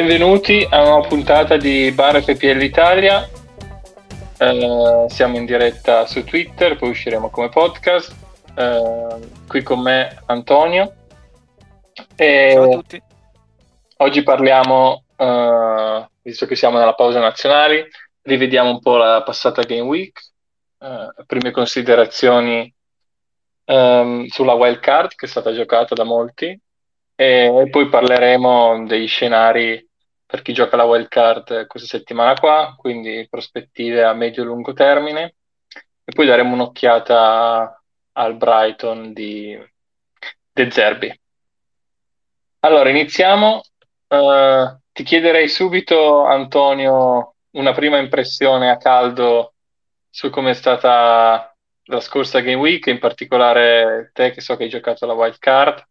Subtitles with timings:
[0.00, 3.28] Benvenuti a una puntata di Bar FPL Italia.
[4.38, 8.10] Eh, siamo in diretta su Twitter, poi usciremo come podcast.
[8.54, 10.94] Eh, qui con me Antonio.
[12.16, 13.02] E Ciao a tutti.
[13.98, 17.90] Oggi parliamo, eh, visto che siamo nella pausa nazionale,
[18.22, 20.18] rivediamo un po' la passata Game Week,
[20.78, 22.72] eh, prime considerazioni
[23.66, 26.58] ehm, sulla wild card che è stata giocata da molti
[27.14, 29.88] e poi parleremo dei scenari
[30.30, 34.72] per chi gioca la wild card questa settimana qua, quindi prospettive a medio e lungo
[34.72, 35.34] termine
[36.04, 39.58] e poi daremo un'occhiata al Brighton di
[40.52, 41.20] De Zerbi.
[42.60, 43.62] Allora, iniziamo.
[44.06, 49.54] Uh, ti chiederei subito, Antonio, una prima impressione a caldo
[50.08, 51.52] su come è stata
[51.84, 55.88] la scorsa Game Week, in particolare te che so che hai giocato la wild card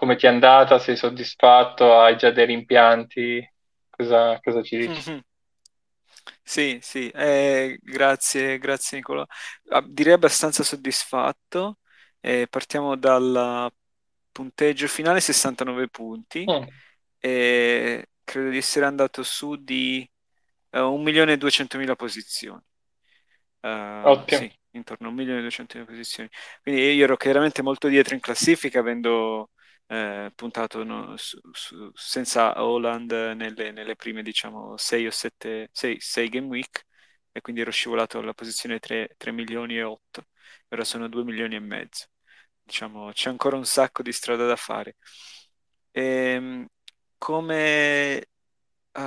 [0.00, 0.78] come ti è andata?
[0.78, 2.00] Sei soddisfatto?
[2.00, 3.49] Hai già dei rimpianti?
[4.00, 4.90] Cosa, cosa ci dici?
[4.90, 5.22] Mhm.
[6.42, 9.24] Sì, sì, eh, grazie, grazie Nicola.
[9.68, 11.78] Ah, direi abbastanza soddisfatto.
[12.20, 13.72] Eh, partiamo dal
[14.32, 16.66] punteggio finale 69 punti Mm,
[17.18, 20.08] e credo di essere andato su di
[20.70, 22.62] eh, 1.200.000 posizioni.
[23.60, 24.26] Eh, ottimo.
[24.26, 26.28] sì, intorno a 1.200.000 posizioni.
[26.62, 29.50] Quindi io ero chiaramente molto dietro in classifica, avendo
[29.90, 36.00] eh, puntato no, su, su, senza Holland nelle, nelle, prime, diciamo, 6 o 7, 6,
[36.00, 36.86] 6 game week
[37.32, 40.26] e quindi ero scivolato alla posizione 3, 3 milioni e 8.
[40.68, 42.06] Ora sono 2 milioni e mezzo.
[42.62, 44.96] Diciamo, c'è ancora un sacco di strada da fare.
[45.90, 46.66] E, ehm,
[47.18, 48.26] come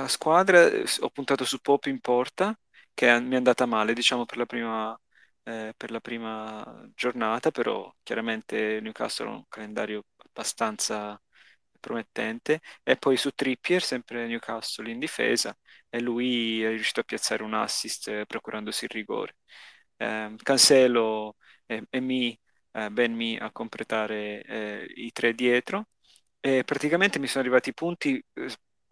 [0.08, 0.68] squadra
[1.00, 2.58] ho puntato su Pop in porta,
[2.92, 4.98] che mi è andata male, diciamo, per la prima,
[5.44, 11.20] eh, per la prima giornata, però chiaramente Newcastle ha un calendario abbastanza
[11.80, 12.60] promettente.
[12.82, 15.56] E poi su Trippier, sempre Newcastle in difesa,
[15.88, 19.36] e lui è riuscito a piazzare un assist eh, procurandosi il rigore.
[19.96, 22.38] Eh, Cancelo e, e Mi,
[22.72, 25.88] eh, Ben Mi a completare eh, i tre dietro.
[26.40, 28.48] E praticamente mi sono arrivati i punti eh,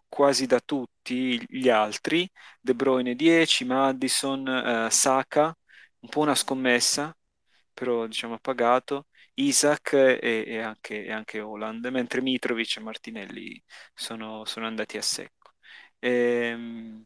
[0.08, 2.28] quasi da tutti gli altri,
[2.60, 5.56] De Bruyne 10, Madison, Saka,
[6.02, 7.16] un po' una scommessa,
[7.72, 13.62] però diciamo ha pagato, Isaac e, e anche, e anche Holland, mentre Mitrovic e Martinelli
[13.94, 15.52] sono, sono andati a secco.
[15.98, 17.04] Ehm,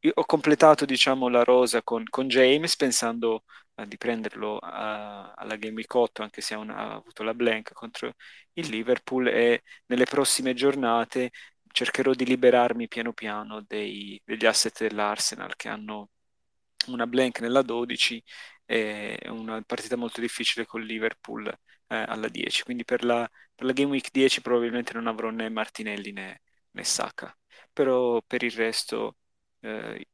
[0.00, 3.44] io ho completato diciamo, la rosa con, con James pensando
[3.74, 7.72] eh, di prenderlo a, alla Game Week 8 anche se una, ha, avuto la blank
[7.72, 8.14] contro
[8.54, 11.30] il Liverpool e nelle prossime giornate
[11.72, 16.10] cercherò di liberarmi piano piano dei, degli asset dell'Arsenal che hanno
[16.88, 18.22] una blank nella 12
[18.64, 21.56] e una partita molto difficile con Liverpool eh,
[22.06, 22.62] alla 10.
[22.64, 26.84] Quindi per la, per la, Game Week 10 probabilmente non avrò né Martinelli né, né
[26.84, 27.36] Saka.
[27.72, 29.16] Però per il resto,
[29.60, 30.06] eh,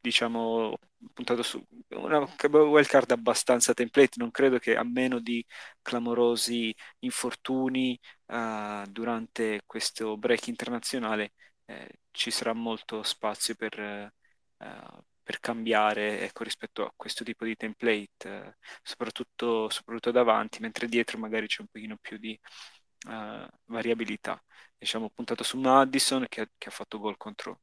[0.00, 0.76] diciamo,
[1.12, 4.18] puntato su una wildcard abbastanza template.
[4.18, 5.44] Non credo che a meno di
[5.82, 11.32] clamorosi infortuni uh, durante questo break internazionale
[11.66, 14.12] eh, ci sarà molto spazio per,
[14.58, 20.88] uh, per cambiare ecco, rispetto a questo tipo di template, eh, soprattutto, soprattutto, davanti, mentre
[20.88, 22.38] dietro magari c'è un pochino più di
[23.08, 24.42] uh, variabilità.
[24.76, 27.62] Diciamo puntato su Madison che, che ha fatto gol contro,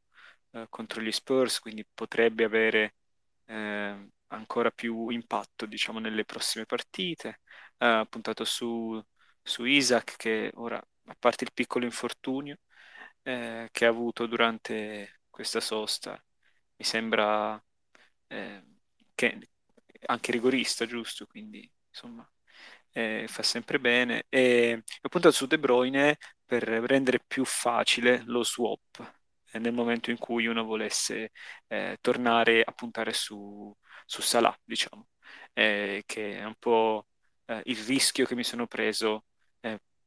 [0.51, 2.95] uh, contro, gli Spurs, quindi potrebbe avere
[3.45, 7.41] uh, ancora più impatto diciamo, nelle prossime partite.
[8.09, 9.01] Puntato su,
[9.41, 12.57] su Isaac che ora, a parte il piccolo infortunio
[13.23, 16.21] che ha avuto durante questa sosta,
[16.79, 17.61] mi sembra
[18.27, 18.63] eh,
[19.15, 19.49] che
[20.07, 21.27] anche rigorista, giusto?
[21.27, 22.29] Quindi insomma
[22.91, 24.25] eh, fa sempre bene.
[24.29, 29.15] E ho puntato su De Bruyne per rendere più facile lo swap
[29.51, 31.31] eh, nel momento in cui uno volesse
[31.67, 33.75] eh, tornare a puntare su,
[34.05, 35.09] su Salah, diciamo,
[35.53, 37.07] eh, che è un po'
[37.45, 39.25] eh, il rischio che mi sono preso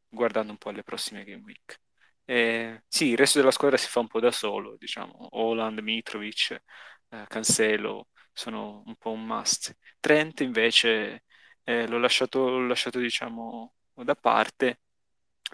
[0.08, 1.80] guardando un po' alle prossime game week.
[2.24, 6.62] Eh, sì, il resto della squadra si fa un po' da solo, diciamo, Holland, Mitrovic,
[7.08, 9.76] eh, Cancelo sono un po' un must.
[10.00, 11.24] Trent invece
[11.64, 14.80] eh, l'ho lasciato, l'ho lasciato, diciamo, da parte,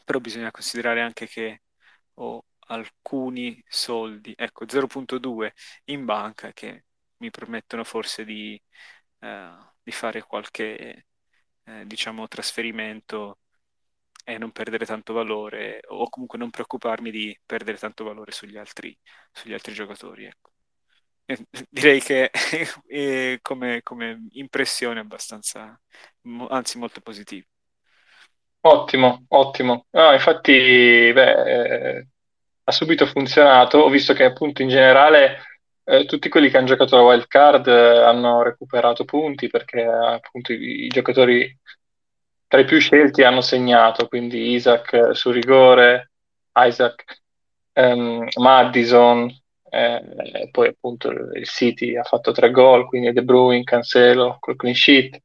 [0.05, 1.63] però bisogna considerare anche che
[2.15, 5.55] ho alcuni soldi, ecco, 0.2
[5.87, 6.85] in banca che
[7.19, 8.61] mi permettono forse di,
[9.21, 9.51] eh,
[9.83, 11.07] di fare qualche,
[11.65, 13.39] eh, diciamo, trasferimento
[14.29, 18.95] e non perdere tanto valore o comunque non preoccuparmi di perdere tanto valore sugli altri,
[19.33, 20.27] sugli altri giocatori.
[20.27, 20.51] Ecco.
[21.71, 25.81] direi che è come, come impressione abbastanza,
[26.49, 27.47] anzi molto positiva.
[28.61, 29.87] Ottimo, ottimo.
[29.93, 32.09] No, infatti, beh, eh,
[32.65, 33.79] ha subito funzionato.
[33.79, 35.39] Ho visto che appunto in generale
[35.85, 40.53] eh, tutti quelli che hanno giocato la wild card eh, hanno recuperato punti perché appunto
[40.53, 41.51] i, i, giocatori
[42.49, 46.13] tra i più scelti hanno segnato, quindi Isaac eh, su rigore,
[46.55, 47.21] Isaac,
[47.75, 49.31] um, Madison,
[49.71, 54.75] eh, poi appunto il City ha fatto tre gol, quindi De Bruyne, Cancelo, col clean
[54.75, 55.21] sheet.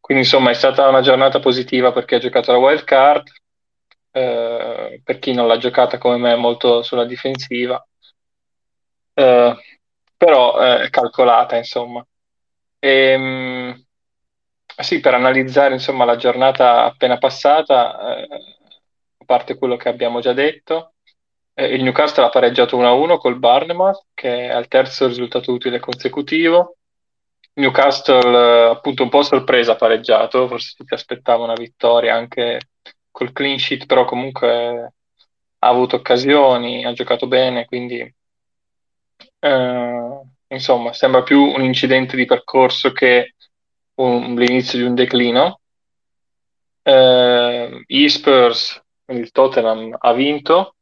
[0.00, 3.28] Quindi insomma è stata una giornata positiva perché ha giocato la wild card,
[4.10, 7.82] eh, per chi non l'ha giocata come me molto sulla difensiva,
[9.14, 9.56] eh,
[10.16, 12.04] però è calcolata insomma.
[12.78, 13.83] E, ehm,
[14.82, 18.28] sì, per analizzare insomma la giornata appena passata, eh,
[19.18, 20.94] a parte quello che abbiamo già detto,
[21.54, 26.76] eh, il Newcastle ha pareggiato 1-1 col Barnemouth, che è al terzo risultato utile consecutivo.
[27.54, 32.60] Newcastle, eh, appunto, un po' sorpresa ha pareggiato, forse si aspettava una vittoria anche
[33.10, 34.92] col clean sheet, però comunque
[35.58, 38.12] ha avuto occasioni, ha giocato bene, quindi
[39.38, 43.33] eh, insomma sembra più un incidente di percorso che
[43.96, 45.60] un, l'inizio di un declino.
[46.82, 50.74] Eh, gli Spurs, il Tottenham, ha vinto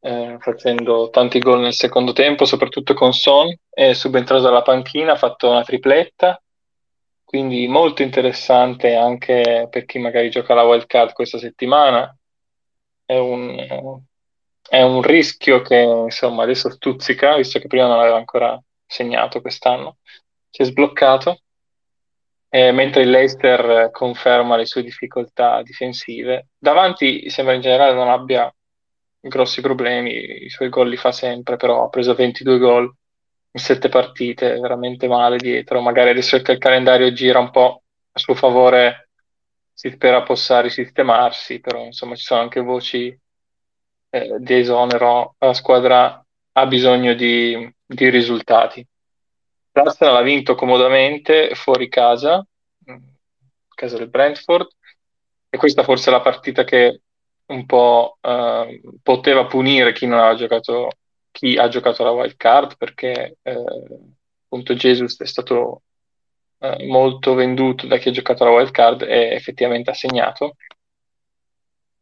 [0.00, 5.16] eh, facendo tanti gol nel secondo tempo, soprattutto con Son, è subentrato dalla panchina, ha
[5.16, 6.40] fatto una tripletta,
[7.24, 12.16] quindi molto interessante anche per chi magari gioca la wild card questa settimana.
[13.04, 14.00] È un,
[14.68, 19.98] è un rischio che insomma adesso stuzzica, visto che prima non aveva ancora segnato quest'anno,
[20.50, 21.40] si è sbloccato,
[22.48, 26.48] eh, mentre il Leicester conferma le sue difficoltà difensive.
[26.58, 28.52] Davanti sembra in generale non abbia
[29.20, 32.84] grossi problemi, i suoi gol li fa sempre, però ha preso 22 gol
[33.52, 35.80] in 7 partite, veramente male dietro.
[35.80, 37.82] Magari adesso che il calendario gira un po'
[38.12, 39.08] a suo favore
[39.72, 43.14] si spera possa risistemarsi, però insomma ci sono anche voci
[44.10, 48.86] eh, di esonero, la squadra ha bisogno di, di risultati.
[49.76, 52.44] L'Arsenal ha vinto comodamente fuori casa,
[53.74, 54.68] casa del Brentford,
[55.50, 57.02] e questa forse è la partita che
[57.46, 60.88] un po' eh, poteva punire chi non aveva giocato,
[61.30, 63.64] chi ha giocato la wild card, perché eh,
[64.44, 65.82] appunto Jesus è stato
[66.58, 70.56] eh, molto venduto da chi ha giocato la wild card e effettivamente ha segnato.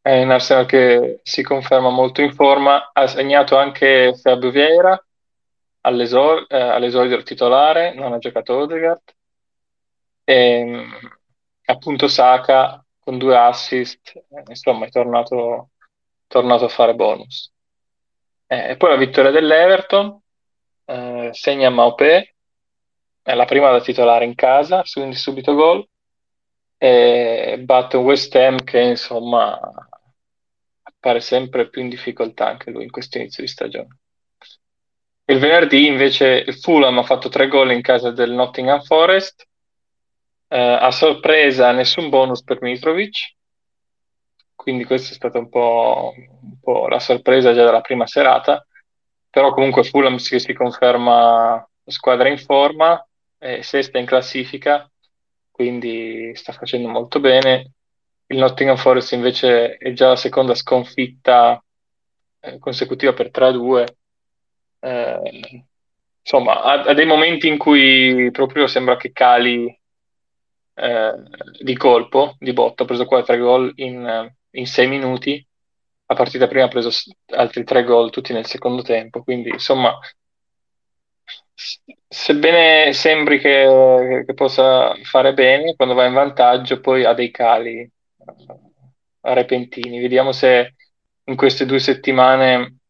[0.00, 5.04] È un Arsenal che si conferma molto in forma, ha segnato anche Fabio Vieira
[5.86, 9.02] all'esor- eh, all'esordio titolare, non ha giocato Odegaard.
[10.24, 10.92] E, ehm,
[11.66, 15.70] appunto Saka con due assist, eh, insomma è tornato,
[16.26, 17.52] tornato a fare bonus.
[18.46, 20.20] Eh, e poi la vittoria dell'Everton,
[20.86, 22.34] eh, segna Maupé,
[23.22, 25.86] è la prima da titolare in casa, quindi subito gol,
[26.78, 29.58] e batte West Ham che insomma
[30.82, 33.98] appare sempre più in difficoltà anche lui in questo inizio di stagione.
[35.26, 39.46] Il venerdì invece il Fulham ha fatto tre gol in casa del Nottingham Forest,
[40.48, 43.34] eh, a sorpresa nessun bonus per Mitrovic,
[44.54, 48.66] quindi questa è stata un po', un po', la sorpresa già dalla prima serata,
[49.30, 54.90] però comunque Fulham si, si conferma squadra in forma, è sesta in classifica,
[55.50, 57.72] quindi sta facendo molto bene.
[58.26, 61.62] Il Nottingham Forest invece è già la seconda sconfitta
[62.40, 63.86] eh, consecutiva per 3-2.
[64.84, 65.64] Eh,
[66.20, 69.66] insomma, ha, ha, dei momenti in cui proprio sembra che cali
[70.74, 71.14] eh,
[71.62, 75.46] di colpo, di botto, ha preso 4 gol in, in 6 minuti,
[76.06, 76.90] la partita prima ha preso
[77.28, 79.98] altri 3 gol tutti nel secondo tempo, quindi insomma,
[82.08, 87.78] sebbene sembri che, che possa fare bene, quando va in vantaggio poi ha dei cali
[87.80, 87.90] eh,
[89.34, 90.00] repentini.
[90.00, 90.74] Vediamo se
[91.24, 92.80] in queste due settimane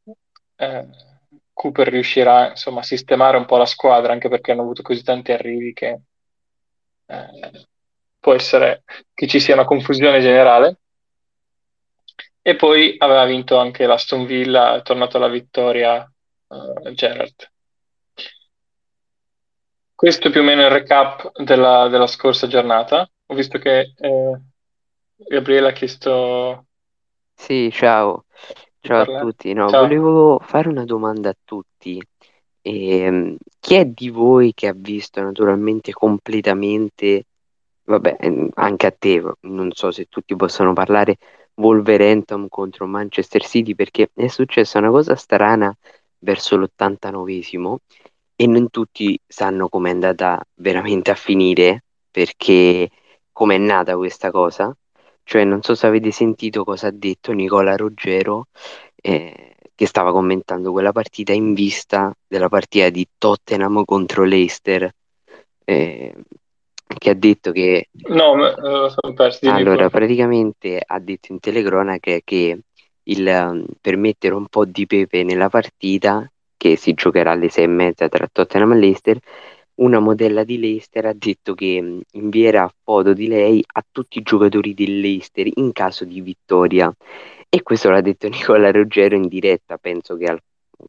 [0.57, 0.87] eh,
[1.55, 5.33] Cooper riuscirà insomma, a sistemare un po' la squadra, anche perché hanno avuto così tanti
[5.33, 6.01] arrivi che
[7.07, 7.67] eh,
[8.19, 8.83] può essere
[9.15, 10.81] che ci sia una confusione generale.
[12.43, 16.07] E poi aveva vinto anche l'Aston Villa, è tornato alla vittoria
[16.49, 17.51] uh, Gerrard.
[19.95, 23.09] Questo è più o meno il recap della, della scorsa giornata.
[23.27, 24.41] Ho visto che eh,
[25.17, 26.67] Gabriele ha chiesto
[27.35, 28.27] Sì, ciao,
[28.85, 29.53] ciao a tutti.
[29.53, 29.83] No, Ciao.
[29.83, 32.03] volevo fare una domanda a tutti.
[32.63, 37.27] Ehm, chi è di voi che ha visto naturalmente completamente
[37.85, 41.17] vabbè, ehm, anche a te, non so se tutti possono parlare
[41.55, 45.75] Wolverhampton contro Manchester City perché è successa una cosa strana
[46.19, 47.77] verso l'89esimo
[48.37, 52.89] e non tutti sanno com'è andata veramente a finire perché
[53.31, 54.75] com'è nata questa cosa.
[55.25, 58.49] Cioè, non so se avete sentito cosa ha detto Nicola Ruggero
[58.95, 64.89] eh, che stava commentando quella partita in vista della partita di Tottenham contro Leicester,
[65.65, 66.15] eh,
[66.87, 67.89] che ha detto che...
[68.09, 69.47] No, uh, sono persi.
[69.47, 72.59] Allora, praticamente ha detto in telecronaca che
[73.05, 77.65] il, um, per mettere un po' di pepe nella partita, che si giocherà alle sei
[77.65, 79.19] e mezza tra Tottenham e Leicester,
[79.77, 84.75] una modella di Leicester ha detto che invierà foto di lei a tutti i giocatori
[84.75, 86.95] del Leicester in caso di vittoria.
[87.49, 90.43] E questo l'ha detto Nicola Ruggero in diretta, penso che al-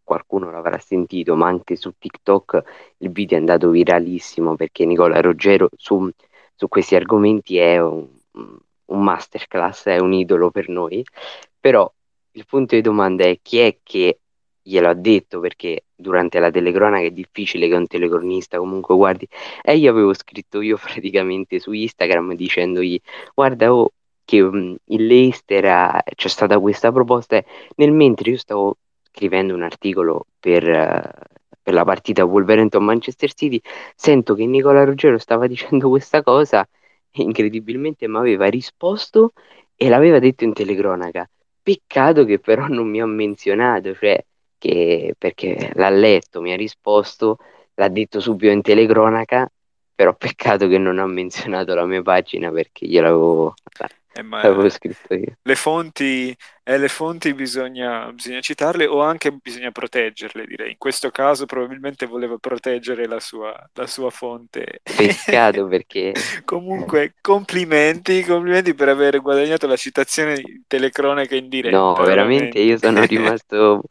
[0.04, 2.64] qualcuno l'avrà sentito, ma anche su TikTok
[2.98, 6.10] il video è andato viralissimo perché Nicola Ruggero su,
[6.56, 8.08] su questi argomenti è un,
[8.86, 11.04] un masterclass, è un idolo per noi.
[11.60, 11.92] Però
[12.32, 14.20] il punto di domanda è chi è che
[14.68, 19.28] glielo ha detto perché durante la telecronaca è difficile che un telecronista comunque guardi.
[19.64, 23.00] E io avevo scritto io praticamente su Instagram dicendogli
[23.36, 23.92] guarda oh,
[24.26, 27.44] che um, il Leicester ha, c'è stata questa proposta
[27.76, 33.62] nel mentre io stavo scrivendo un articolo per, uh, per la partita Wolverhampton-Manchester City
[33.96, 36.68] sento che Nicola Ruggero stava dicendo questa cosa
[37.12, 39.34] e incredibilmente mi aveva risposto
[39.76, 41.30] e l'aveva detto in telecronaca.
[41.62, 44.24] Peccato che però non mi ha menzionato cioè
[44.66, 47.38] che, perché l'ha letto, mi ha risposto,
[47.76, 49.50] l'ha detto subito in telecronaca,
[49.94, 53.54] però peccato che non ha menzionato la mia pagina perché gliel'avevo,
[54.14, 55.38] eh, l'avevo scritto io.
[55.44, 60.72] Le fonti, eh, le fonti bisogna, bisogna, citarle o anche bisogna proteggerle, direi.
[60.72, 64.82] In questo caso probabilmente voleva proteggere la sua, la sua fonte.
[64.82, 66.14] Peccato perché...
[66.44, 71.78] Comunque, complimenti, complimenti per aver guadagnato la citazione telecronaca in diretta.
[71.78, 73.84] No, veramente, veramente io sono rimasto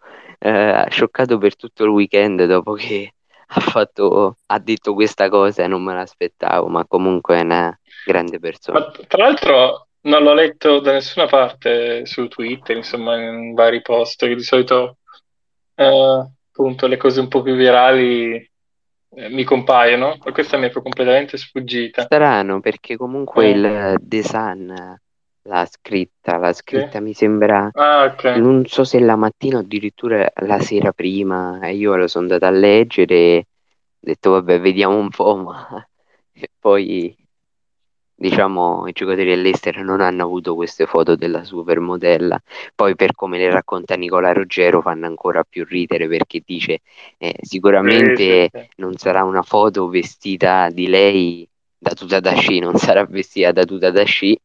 [0.45, 3.15] eh, scioccato per tutto il weekend dopo che
[3.49, 8.39] ha, fatto, ha detto questa cosa e non me l'aspettavo, ma comunque è una grande
[8.39, 8.79] persona.
[8.79, 14.27] Ma, tra l'altro non l'ho letto da nessuna parte su Twitter, insomma, in vari post,
[14.27, 14.99] che di solito
[15.77, 21.39] eh, appunto le cose un po' più virali eh, mi compaiono, questa mi è completamente
[21.39, 22.03] sfuggita.
[22.03, 23.51] Strano, perché comunque eh.
[23.51, 24.99] il The Sun
[25.45, 28.37] l'ha scritta, l'ha scritta mi sembra, Ah, ok.
[28.39, 32.47] non so se la mattina o addirittura la sera prima, e io lo sono andato
[32.47, 33.47] a leggere e ho
[34.01, 35.87] detto vabbè vediamo un po', ma
[36.33, 37.17] e poi
[38.17, 42.41] diciamo i giocatori dell'Ester non hanno avuto queste foto della supermodella,
[42.75, 46.81] poi per come le racconta Nicola Ruggero fanno ancora più ridere perché dice
[47.19, 48.69] eh, sicuramente sì, sì.
[48.77, 53.65] non sarà una foto vestita di lei da tuta da sci, non sarà vestita da
[53.65, 54.39] tuta da sci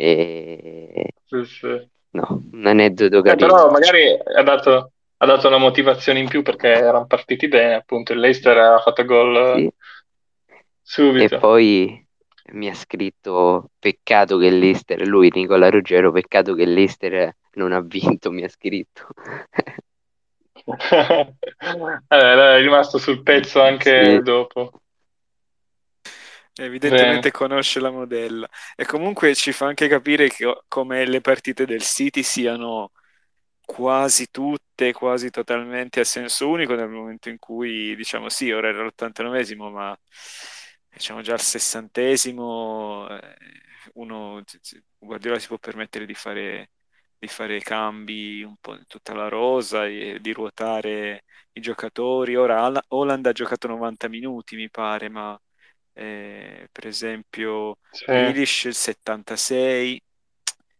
[0.00, 1.12] e...
[1.24, 1.88] Sì, sì.
[2.10, 3.46] No, un aneddoto Eh, carino.
[3.48, 8.12] però magari ha dato, ha dato una motivazione in più perché erano partiti bene, appunto
[8.12, 9.66] il Leicester ha fatto gol Sì.
[9.66, 9.72] E
[10.82, 11.38] subito.
[11.38, 12.06] poi
[12.52, 18.30] mi ha scritto peccato che l'Ester, lui Nicola Ruggero, peccato che l'Ester non ha vinto,
[18.30, 19.08] mi ha scritto.
[22.10, 22.16] Eh,
[22.56, 24.22] è rimasto sul pezzo anche Sì.
[24.22, 24.70] dopo.
[26.60, 27.30] Evidentemente Bene.
[27.30, 32.22] conosce la modella e comunque ci fa anche capire che, come le partite del City
[32.24, 32.90] siano
[33.64, 38.84] quasi tutte, quasi totalmente a senso unico nel momento in cui diciamo sì, ora era
[38.84, 39.96] l'89esimo, ma
[40.90, 43.36] diciamo già al sessantesimo eh,
[43.94, 44.42] uno
[44.98, 46.70] Guardiola si può permettere di fare,
[47.18, 52.36] di fare cambi un po' in tutta la rosa e di ruotare i giocatori.
[52.36, 55.38] Ora Holland ha giocato 90 minuti, mi pare, ma
[55.98, 58.04] eh, per esempio Sì.
[58.04, 60.00] Grealish 76,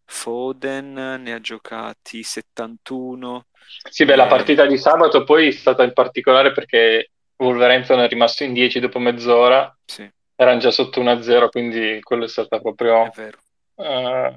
[0.05, 3.47] Foden ne ha giocati 71.
[3.91, 8.09] Sì, beh, la eh, partita di sabato poi è stata in particolare perché Wolverhampton è
[8.09, 12.61] rimasto in 10 dopo mezz'ora, sì, erano già sotto 1-0, quindi quello è stata è
[12.61, 13.39] proprio vero.
[13.77, 14.35] eh,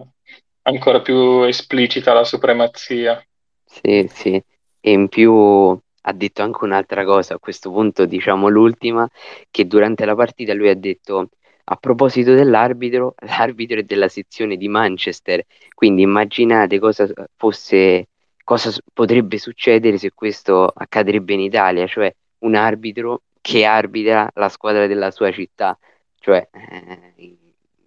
[0.63, 3.23] ancora più esplicita la supremazia.
[3.65, 4.43] Sì, sì.
[4.83, 9.08] E in più ha detto anche un'altra cosa, a questo punto diciamo l'ultima,
[9.50, 11.29] che durante la partita lui ha detto
[11.63, 15.43] a proposito dell'arbitro, l'arbitro è della sezione di Manchester,
[15.74, 18.08] quindi immaginate cosa fosse,
[18.43, 24.88] cosa potrebbe succedere se questo accadrebbe in Italia, cioè un arbitro che arbitra la squadra
[24.88, 25.77] della sua città,
[26.20, 27.38] cioè eh,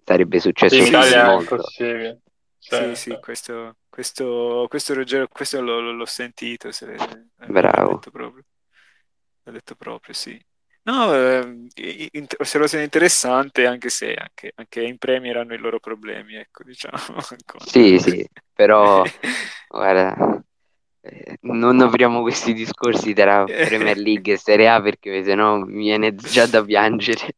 [0.03, 1.63] sarebbe successo In Italia è molto.
[2.65, 2.95] Impossibile.
[2.95, 7.95] Sì, Cioè, sì, questo, questo, questo Ruggero, questo l'ho, l'ho sentito, se l'ha Bravo.
[7.95, 8.43] detto proprio.
[9.43, 10.39] L'ha detto proprio, sì.
[10.83, 11.67] No, eh,
[12.37, 16.97] osservazione interessante, anche se anche, anche in Premier hanno i loro problemi, ecco, diciamo.
[17.45, 19.09] con- Sì, sì, però
[19.67, 20.43] guarda,
[21.41, 26.45] non apriamo questi discorsi tra Premier League e Serie A perché sennò mi viene già
[26.45, 27.35] da piangere.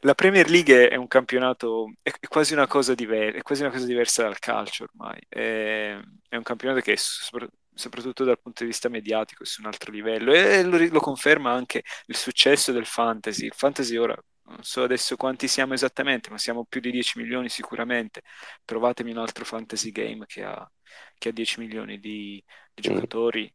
[0.00, 3.70] La Premier League è un campionato, è è quasi una cosa diversa, è quasi una
[3.70, 5.20] cosa diversa dal calcio ormai.
[5.28, 5.98] È,
[6.28, 10.32] è un campionato che, sopra- soprattutto dal punto di vista mediatico, su un altro livello.
[10.32, 13.46] E lo, lo, conferma anche il successo del fantasy.
[13.46, 17.48] Il fantasy ora, non so adesso quanti siamo esattamente, ma siamo più di 10 milioni
[17.48, 18.22] sicuramente.
[18.64, 20.70] Trovatemi un altro fantasy game che ha,
[21.18, 23.52] che ha 10 milioni di, di giocatori.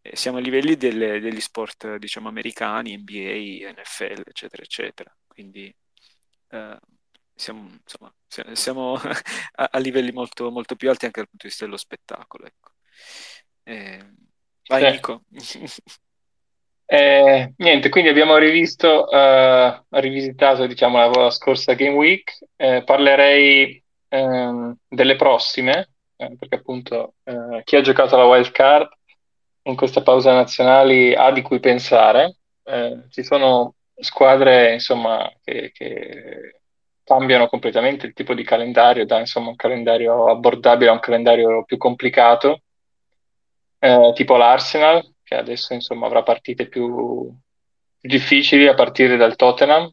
[0.00, 5.16] Eh, siamo a livelli delle, degli sport, diciamo, americani, NBA, NFL, eccetera, eccetera.
[5.26, 5.74] Quindi...
[6.50, 6.78] Eh,
[7.38, 8.12] siamo, insomma,
[8.52, 8.94] siamo
[9.54, 12.46] a, a, livelli molto, molto più alti anche dal punto di vista dello spettacolo.
[12.46, 12.72] Ecco.
[13.62, 14.14] Eh,
[14.66, 14.92] vai.
[14.92, 15.22] Nico.
[16.90, 22.38] Eh, niente, quindi abbiamo rivisto, eh, rivisitato, diciamo, la, scorsa Game Week.
[22.56, 28.88] Eh, parlerei ehm, delle prossime, eh, perché appunto eh, chi ha giocato la wild card
[29.64, 32.38] in questa pausa nazionali ha di cui pensare.
[32.64, 36.60] Eh, ci sono squadre, insomma, che, che
[37.04, 41.76] cambiano completamente il tipo di calendario, da insomma un calendario abbordabile a un calendario più
[41.76, 42.62] complicato
[44.14, 47.30] tipo l'Arsenal, che adesso insomma avrà partite più
[48.00, 49.92] difficili a partire dal Tottenham,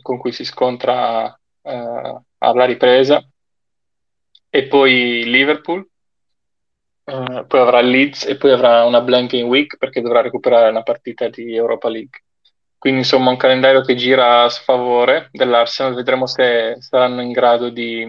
[0.00, 3.22] con cui si scontra eh, alla ripresa,
[4.48, 5.86] e poi Liverpool,
[7.04, 11.28] eh, poi avrà Leeds e poi avrà una blanking week perché dovrà recuperare una partita
[11.28, 12.22] di Europa League.
[12.78, 18.02] Quindi insomma un calendario che gira a sfavore dell'Arsenal, vedremo se saranno in grado di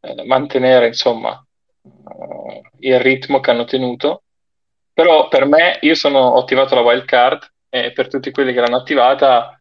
[0.00, 1.44] eh, mantenere insomma
[1.82, 4.23] uh, il ritmo che hanno tenuto.
[4.94, 8.60] Però per me, io sono, ho attivato la wild card e per tutti quelli che
[8.60, 9.60] l'hanno attivata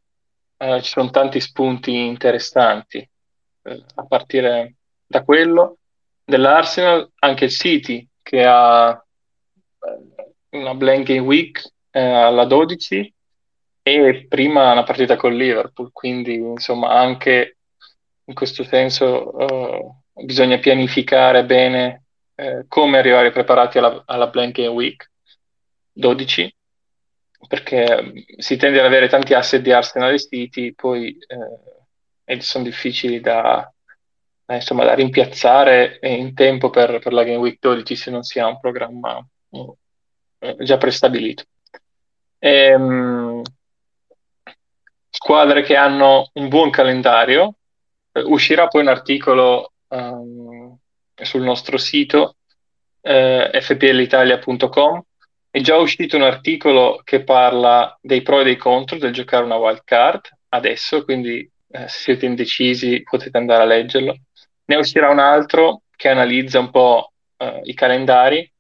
[0.58, 3.10] uh, ci sono tanti spunti interessanti,
[3.63, 4.76] uh, a partire
[5.08, 5.78] da quello
[6.24, 9.04] dell'Arsenal, anche il City che ha
[10.50, 13.13] una blanking week alla 12
[13.82, 17.58] e prima una partita con Liverpool, quindi insomma anche
[18.26, 25.12] in questo senso bisogna pianificare bene eh, come arrivare preparati alla, alla Blank Game Week
[25.93, 26.56] 12
[27.47, 31.17] perché mm, si tende ad avere tanti asset di Arsenal e poi
[32.25, 33.71] eh, sono difficili da,
[34.45, 38.39] da, insomma, da rimpiazzare in tempo per, per, la Game Week 12 se non si
[38.39, 39.25] ha un programma
[40.39, 41.43] eh, già prestabilito.
[42.39, 43.41] E, ehm,
[45.10, 47.56] squadre che hanno un buon calendario,
[48.12, 50.75] eh, uscirà poi un articolo um,
[51.15, 52.38] sul nostro sito
[53.01, 55.03] eh, fplitalia.com
[55.54, 59.58] è già uscito un articolo che parla dei pro e dei contro del giocare una
[59.58, 64.18] wild card adesso, quindi eh, se siete indecisi potete andare a leggerlo.
[64.66, 68.52] Ne uscirà un altro che analizza un po' eh, i calendari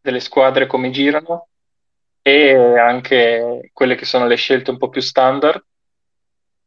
[0.00, 1.48] delle squadre, come girano
[2.22, 5.62] e anche quelle che sono le scelte un po' più standard,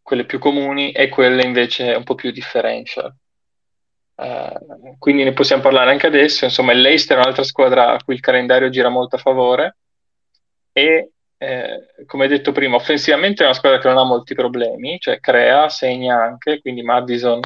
[0.04, 3.12] quelle più comuni e quelle invece un po' più differential.
[4.15, 6.45] Uh, quindi ne possiamo parlare anche adesso.
[6.45, 9.78] Insomma, il Leicester è un'altra squadra a cui il calendario gira molto a favore
[10.71, 15.19] e, eh, come detto prima, offensivamente è una squadra che non ha molti problemi, cioè
[15.19, 17.39] crea, segna anche, quindi Madison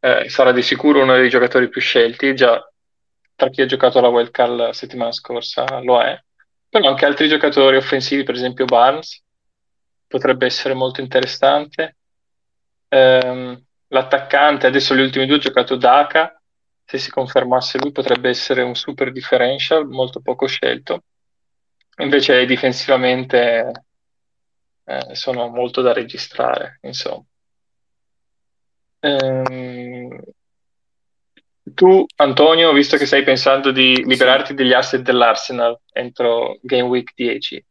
[0.00, 2.66] eh, sarà di sicuro uno dei giocatori più scelti, già
[3.34, 6.18] tra chi ha giocato la Wild Card la settimana scorsa lo è,
[6.68, 9.22] però anche altri giocatori offensivi, per esempio Barnes,
[10.06, 11.96] potrebbe essere molto interessante.
[12.88, 16.40] Um, l'attaccante, adesso gli ultimi due ha giocato Daka,
[16.84, 21.04] se si confermasse lui potrebbe essere un super differential, molto poco scelto.
[21.98, 23.84] Invece difensivamente
[24.84, 27.24] eh, sono molto da registrare, insomma.
[29.00, 30.20] Ehm,
[31.74, 37.64] tu, Antonio, visto che stai pensando di liberarti degli asset dell'Arsenal entro Game Week 10,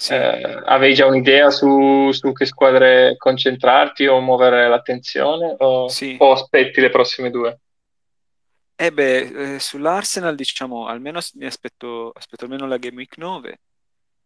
[0.00, 0.14] sì.
[0.14, 6.16] Eh, avevi già un'idea su, su, che squadre concentrarti o muovere l'attenzione o, sì.
[6.18, 7.58] o aspetti le prossime due?
[8.76, 13.60] Eh beh, eh, sull'Arsenal diciamo almeno mi aspetto, aspetto almeno la Game Week 9.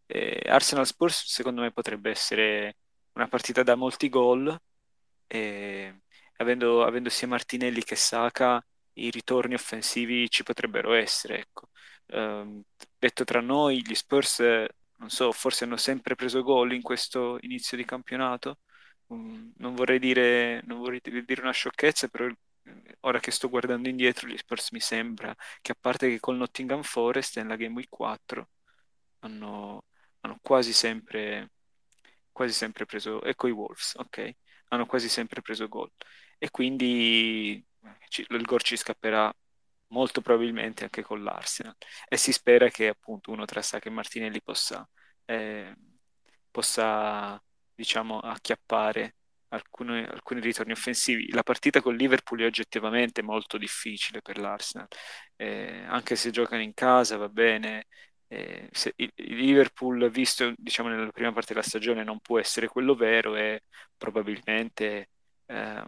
[0.07, 2.77] Eh, Arsenal Spurs secondo me potrebbe essere
[3.15, 4.57] una partita da molti gol
[6.37, 11.41] avendo, avendo sia Martinelli che Saka i ritorni offensivi ci potrebbero essere.
[11.41, 11.69] Ecco.
[12.07, 12.63] Um,
[12.99, 14.41] detto tra noi, gli Spurs
[14.97, 18.59] non so, forse hanno sempre preso gol in questo inizio di campionato.
[19.07, 23.89] Um, non vorrei dire, non vorrei dire una sciocchezza, però eh, ora che sto guardando
[23.89, 27.89] indietro, gli Spurs mi sembra che a parte che col Nottingham Forest nella Game Week
[27.89, 28.49] 4
[29.21, 29.85] hanno,
[30.21, 31.51] hanno quasi sempre
[32.33, 34.35] quasi sempre preso e coi Wolves, ok?
[34.69, 35.91] Hanno quasi sempre preso gol
[36.39, 37.65] e quindi
[38.09, 39.33] ci, il gol ci scapperà
[39.89, 41.77] molto probabilmente anche con l'Arsenal
[42.09, 44.89] e si spera che appunto uno tra Saka e Martinelli possa,
[45.25, 45.75] eh,
[46.51, 47.41] possa
[47.75, 49.17] diciamo acchiappare
[49.55, 51.31] alcune, alcuni ritorni offensivi.
[51.33, 54.89] La partita con Liverpool è oggettivamente molto difficile per l'Arsenal,
[55.37, 57.87] eh, anche se giocano in casa va bene.
[58.27, 63.37] Eh, il, Liverpool, visto diciamo nella prima parte della stagione, non può essere quello vero
[63.37, 63.63] e
[63.97, 65.11] probabilmente
[65.47, 65.87] ehm,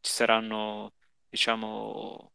[0.00, 0.92] ci saranno
[1.28, 2.33] diciamo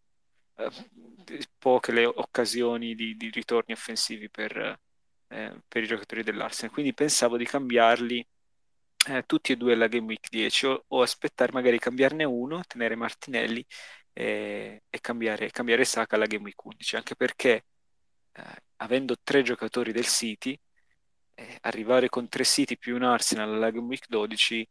[1.57, 4.79] poche le occasioni di, di ritorni offensivi per,
[5.27, 6.73] eh, per i giocatori dell'Arsenal.
[6.73, 8.25] Quindi pensavo di cambiarli
[9.07, 12.95] eh, tutti e due alla Game Week 10 o, o aspettare magari cambiarne uno, tenere
[12.95, 13.65] Martinelli
[14.13, 17.65] e, e cambiare, cambiare Saka alla Game Week 11, anche perché
[18.33, 18.43] eh,
[18.77, 20.59] avendo tre giocatori del City,
[21.35, 24.67] eh, arrivare con tre City più un Arsenal alla Game Week 12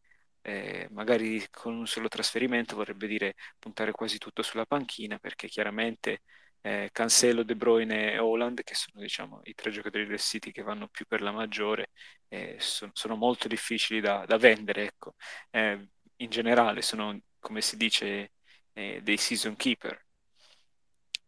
[0.48, 6.22] eh, magari con un solo trasferimento vorrebbe dire puntare quasi tutto sulla panchina perché chiaramente
[6.62, 10.62] eh, Cancelo, De Bruyne e Holland, che sono diciamo, i tre giocatori del City che
[10.62, 11.90] vanno più per la maggiore,
[12.28, 14.84] eh, sono, sono, molto difficili da, da vendere.
[14.84, 15.14] Ecco.
[15.50, 18.32] Eh, in generale sono, come si dice,
[18.72, 20.02] eh, dei season keeper.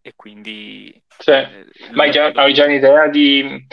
[0.01, 1.01] E quindi...
[1.19, 3.67] Cioè, ma hai già, hai già un'idea di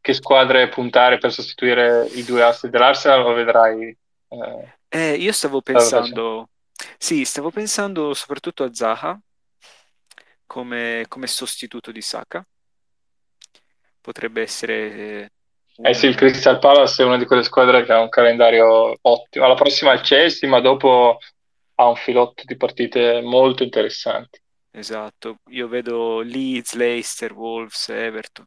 [0.00, 3.96] che squadre puntare per sostituire i due assi dell'Arsenal o vedrai?
[4.28, 6.50] Eh, eh, io stavo pensando,
[6.98, 9.18] sì, stavo pensando soprattutto a Zaha
[10.46, 12.46] come, come sostituto di Saka.
[14.00, 15.32] Potrebbe essere...
[15.76, 15.86] Un...
[15.86, 19.46] Eh sì, il Crystal Palace è una di quelle squadre che ha un calendario ottimo.
[19.46, 21.18] La prossima è il Chelsea, ma dopo
[21.74, 24.40] ha un filotto di partite molto interessanti.
[24.70, 28.46] Esatto, io vedo Leeds, Leicester, Wolves, Everton.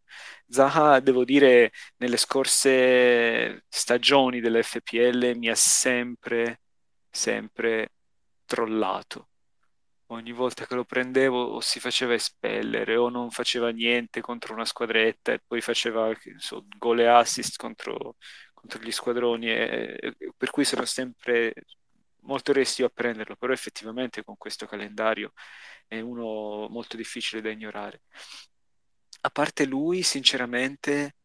[0.51, 6.61] Zaha, devo dire, nelle scorse stagioni dell'FPL mi ha sempre,
[7.09, 7.91] sempre
[8.45, 9.29] trollato.
[10.07, 14.65] Ogni volta che lo prendevo o si faceva espellere o non faceva niente contro una
[14.65, 18.15] squadretta e poi faceva so, gol e assist contro,
[18.53, 21.53] contro gli squadroni e, e, per cui sono sempre
[22.21, 25.33] molto restio a prenderlo però effettivamente con questo calendario
[25.87, 28.01] è uno molto difficile da ignorare
[29.21, 31.15] a parte lui sinceramente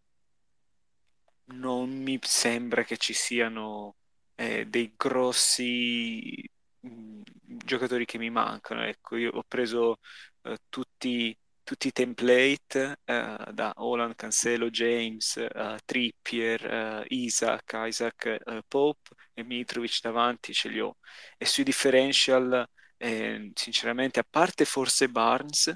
[1.47, 3.97] non mi sembra che ci siano
[4.35, 6.49] eh, dei grossi
[6.81, 7.23] mh,
[7.65, 8.83] giocatori che mi mancano.
[8.85, 9.99] Ecco, io ho preso
[10.43, 19.11] uh, tutti, tutti, i template uh, da Holland, Cancelo, James, uh, Trippier, Isaac, Isaac Pope
[19.35, 20.97] e Mitrovic davanti ce li ho.
[21.37, 25.73] E sui differential, eh, sinceramente, a parte forse Barnes,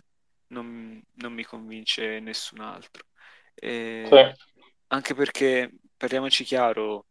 [0.49, 3.05] non, non mi convince nessun altro.
[3.55, 4.47] Eh, sì.
[4.89, 7.07] Anche perché, parliamoci chiaro,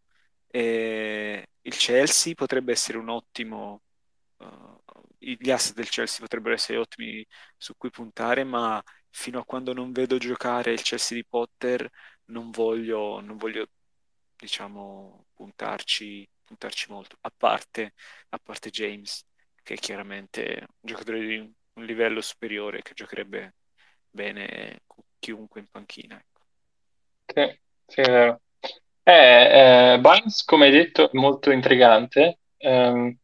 [0.48, 3.84] eh, il Chelsea potrebbe essere un ottimo
[4.38, 4.78] uh,
[5.20, 7.26] gli asset del Chelsea potrebbero essere ottimi
[7.58, 11.90] su cui puntare, ma fino a quando non vedo giocare il Chelsea di Potter
[12.26, 13.70] non voglio, non voglio
[14.36, 17.94] diciamo, puntarci, puntarci molto, a parte,
[18.30, 19.26] a parte James,
[19.64, 23.54] che è chiaramente un giocatore di un livello superiore che giocherebbe
[24.10, 24.82] bene
[25.20, 26.16] chiunque in panchina.
[26.16, 26.42] Ecco.
[27.26, 28.42] Sì, sì, è vero.
[29.04, 32.40] Eh, eh, Barnes, come hai detto, è molto intrigante.
[32.58, 33.16] Um,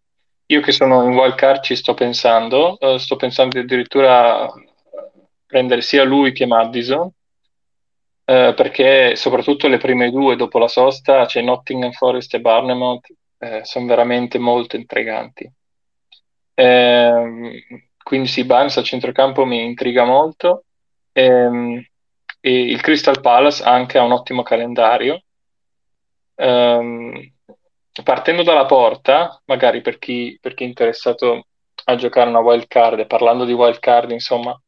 [0.46, 4.54] io che sono in wild card ci sto pensando, uh, sto pensando addirittura a
[5.46, 7.12] prendere sia lui che Madison, uh,
[8.26, 13.08] perché soprattutto le prime due dopo la sosta, cioè Nottingham Forest e Barnemouth,
[13.40, 15.52] eh, sono veramente molto intriganti.
[16.54, 20.66] Eh, quindi sì, Barnes a centrocampo mi intriga molto.
[21.12, 21.88] Eh,
[22.46, 25.24] e il Crystal Palace anche ha un ottimo calendario.
[26.36, 27.32] Um,
[28.04, 31.46] partendo dalla porta, magari per chi, per chi è interessato
[31.86, 34.60] a giocare una wild card, e parlando di wild card, insomma,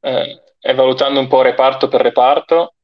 [0.00, 2.74] eh, e valutando un po' reparto per reparto,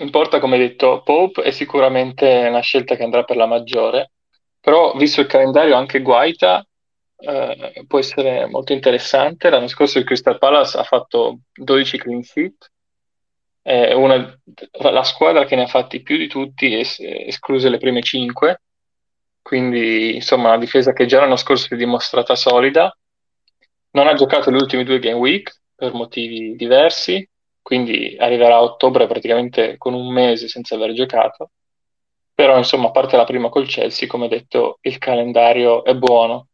[0.00, 4.12] in porta, come detto, Pope è sicuramente una scelta che andrà per la maggiore,
[4.60, 6.64] però visto il calendario anche Guaita
[7.18, 9.50] eh, può essere molto interessante.
[9.50, 12.70] L'anno scorso il Crystal Palace ha fatto 12 clean sheet,
[13.62, 14.38] è una,
[14.90, 18.62] la squadra che ne ha fatti più di tutti, es- escluse le prime 5,
[19.42, 22.94] quindi insomma una difesa che già l'anno scorso si è dimostrata solida,
[23.92, 27.28] non ha giocato le ultime due game week per motivi diversi,
[27.62, 31.50] quindi arriverà a ottobre praticamente con un mese senza aver giocato,
[32.34, 36.47] però insomma a parte la prima col Chelsea, come detto, il calendario è buono.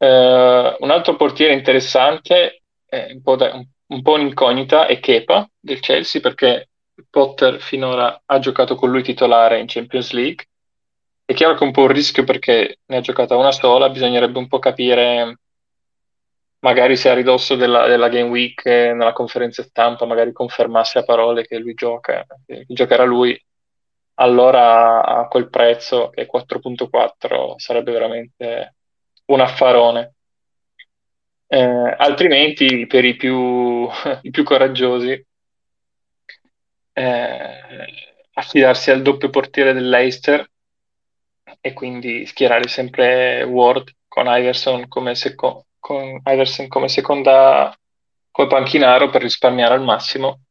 [0.00, 6.22] Uh, un altro portiere interessante, un po', da, un po' un'incognita, è Kepa del Chelsea
[6.22, 6.70] perché
[7.10, 10.46] Potter finora ha giocato con lui titolare in Champions League.
[11.24, 14.38] È chiaro che è un po' un rischio perché ne ha giocata una sola, bisognerebbe
[14.38, 15.38] un po' capire
[16.60, 21.04] magari se a ridosso della, della Game Week eh, nella conferenza stampa magari confermasse a
[21.04, 23.38] parole che lui gioca, che giocherà lui
[24.14, 28.74] allora a quel prezzo che è 4.4 sarebbe veramente
[29.30, 30.14] un affarone.
[31.52, 33.88] Eh, altrimenti per i più,
[34.22, 35.26] i più coraggiosi
[36.94, 37.86] eh,
[38.34, 40.48] affidarsi al doppio portiere dell'Eister
[41.60, 47.74] e quindi schierare sempre Ward con Iverson come, seco- con Iverson come seconda
[48.30, 50.42] come panchinaro per risparmiare al massimo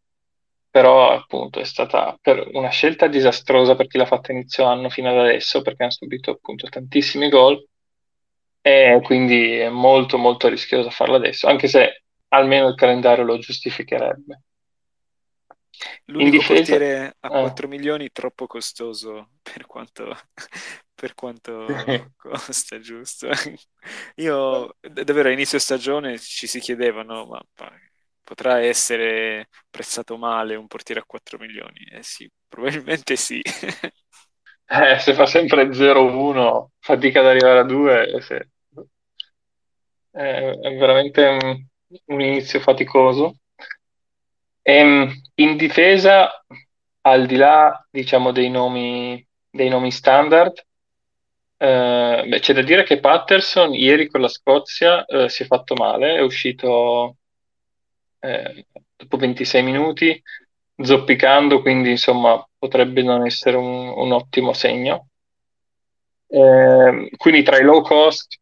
[0.69, 2.17] però appunto è stata
[2.53, 6.31] una scelta disastrosa per chi l'ha fatta inizio anno fino ad adesso perché hanno subito
[6.31, 7.65] appunto tantissimi gol
[8.69, 14.43] e quindi è molto molto rischioso farlo adesso anche se almeno il calendario lo giustificherebbe
[16.05, 16.53] L'unico difesa...
[16.53, 17.69] portiere a 4 eh.
[17.69, 20.15] milioni troppo costoso per quanto,
[20.93, 21.65] per quanto
[22.17, 23.29] costa, giusto?
[24.15, 27.41] Io davvero a inizio stagione ci si chiedevano, ma
[28.23, 31.87] potrà essere prezzato male un portiere a 4 milioni?
[31.91, 33.39] Eh sì, probabilmente sì.
[34.67, 38.49] eh, se fa sempre 0-1, fatica ad arrivare a 2, se...
[40.11, 41.65] è veramente un,
[42.05, 43.37] un inizio faticoso.
[44.61, 46.43] E, ehm, in difesa,
[47.01, 50.53] al di là, diciamo, dei nomi, dei nomi standard,
[51.57, 55.75] eh, beh, c'è da dire che Patterson ieri con la Scozia eh, si è fatto
[55.75, 57.17] male, è uscito
[58.19, 60.21] eh, dopo 26 minuti,
[60.81, 65.07] zoppicando, quindi insomma potrebbe non essere un, un ottimo segno.
[66.27, 68.37] Eh, quindi tra i low cost,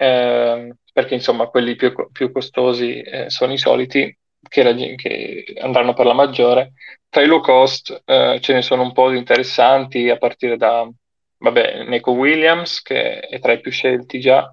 [0.00, 4.16] eh, perché insomma quelli più, più costosi eh, sono i soliti,
[4.48, 6.72] che, che, andranno per la maggiore,
[7.10, 10.88] tra i low cost eh, ce ne sono un po' di interessanti, a partire da,
[11.36, 14.50] vabbè, Neko Williams, che è tra i più scelti già,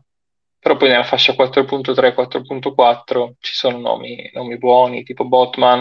[0.60, 5.80] però poi nella fascia 4.3 4.4 ci sono nomi, nomi buoni tipo Botman,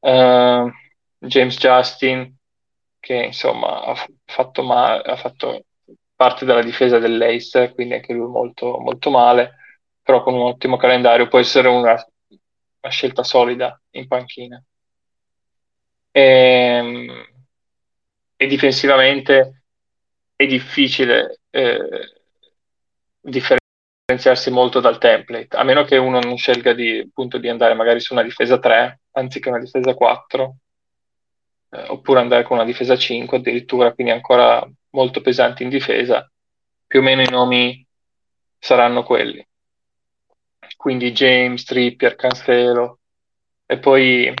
[0.00, 0.70] uh,
[1.18, 2.34] James Justin,
[2.98, 5.66] che insomma ha fatto, ma- ha fatto
[6.16, 9.56] parte della difesa dell'Ace, quindi anche lui molto, molto male,
[10.02, 14.62] però con un ottimo calendario può essere una, una scelta solida in panchina.
[16.10, 17.24] E, ehm,
[18.36, 19.62] e difensivamente
[20.34, 22.20] è difficile eh,
[23.20, 28.00] differenziarsi molto dal template, a meno che uno non scelga di, appunto, di andare magari
[28.00, 30.56] su una difesa 3 anziché una difesa 4,
[31.76, 36.30] eh, oppure andare con una difesa 5 addirittura, quindi ancora molto pesanti in difesa,
[36.86, 37.84] più o meno i nomi
[38.58, 39.46] saranno quelli.
[40.76, 43.00] Quindi James, Trippier, Cancelo,
[43.66, 44.32] e poi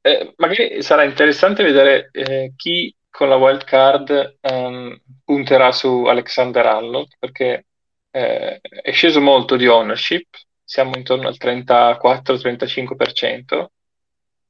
[0.00, 6.66] eh, magari sarà interessante vedere eh, chi con la wild card um, punterà su Alexander
[6.66, 7.66] Arnold, perché
[8.10, 10.26] eh, è sceso molto di ownership,
[10.64, 13.66] siamo intorno al 34-35%,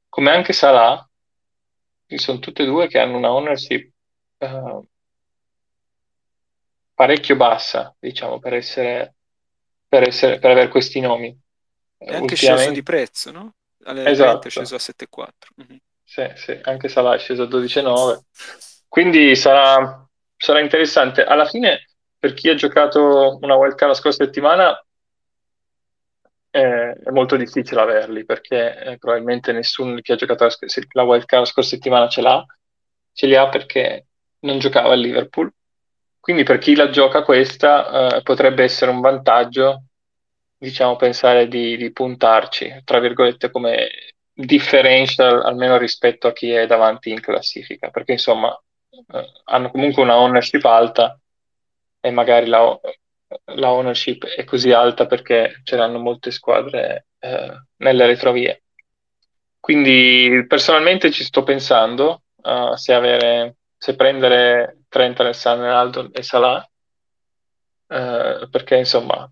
[0.09, 1.07] come anche Salah,
[2.17, 3.91] sono tutte e due che hanno una ownership
[4.37, 4.81] eh,
[6.93, 9.15] parecchio bassa, diciamo, per essere,
[9.87, 11.35] per essere, per avere questi nomi.
[11.97, 13.55] È anche sceso di prezzo, no?
[13.85, 14.47] Esatto.
[14.47, 15.27] è sceso a 7,4.
[15.61, 15.77] Mm-hmm.
[16.03, 18.19] Sì, sì, anche Salah è sceso a 12,9.
[18.87, 21.23] Quindi sarà, sarà interessante.
[21.23, 24.85] Alla fine per chi ha giocato una wildcard la scorsa settimana
[26.59, 30.55] è molto difficile averli perché eh, probabilmente nessuno che ha giocato la,
[30.91, 32.45] la wildcard la scorsa settimana ce l'ha,
[33.11, 34.05] ce li ha perché
[34.41, 35.51] non giocava a Liverpool.
[36.19, 39.85] Quindi per chi la gioca questa eh, potrebbe essere un vantaggio,
[40.55, 43.89] diciamo, pensare di, di puntarci, tra virgolette, come
[44.31, 48.55] differential almeno rispetto a chi è davanti in classifica, perché insomma
[48.89, 51.19] eh, hanno comunque una ownership alta
[51.99, 52.79] e magari la,
[53.45, 58.63] la ownership è così alta perché ce l'hanno molte squadre eh, nelle retrovie.
[59.59, 66.69] Quindi personalmente ci sto pensando uh, se, avere, se prendere Trent Alexander-Arnold e Salah,
[67.87, 69.31] uh, perché insomma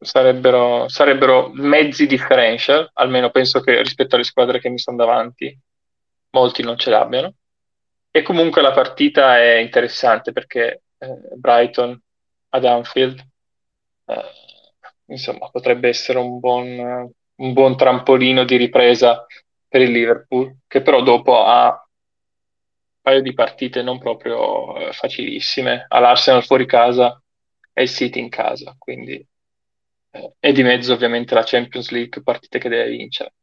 [0.00, 5.56] sarebbero, sarebbero mezzi differential, almeno penso che rispetto alle squadre che mi sono davanti,
[6.30, 7.34] molti non ce l'abbiano.
[8.10, 11.96] E comunque la partita è interessante perché eh, Brighton
[12.50, 13.26] ad Anfield,
[14.06, 14.22] eh,
[15.06, 19.26] insomma, potrebbe essere un buon, un buon trampolino di ripresa
[19.66, 25.86] per il Liverpool, che però dopo ha un paio di partite non proprio eh, facilissime,
[25.88, 27.20] all'Arsenal fuori casa
[27.72, 29.24] e il City in casa, quindi
[30.10, 33.34] eh, e di mezzo ovviamente la Champions League, partite che deve vincere.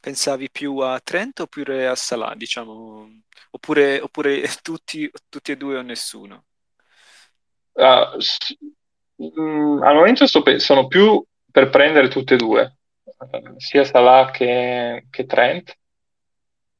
[0.00, 3.08] Pensavi più a Trent oppure a Salah, diciamo,
[3.50, 6.44] oppure, oppure tutti, tutti, e due o nessuno?
[7.74, 8.56] Uh, s-
[9.16, 14.30] mh, mm, al momento sto, sono più per prendere tutte e due, uh, sia Salah
[14.30, 15.76] che, che Trent,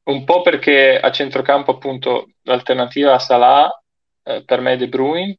[0.05, 3.69] un po' perché a centrocampo appunto l'alternativa a Salah
[4.23, 5.37] eh, per me è De Bruyne.